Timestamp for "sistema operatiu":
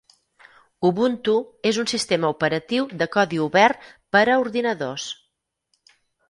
1.91-2.87